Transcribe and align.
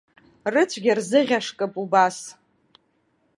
Рыцәгьа 0.53 0.93
рзыӷьашкып 0.97 1.73
убас. 1.83 2.17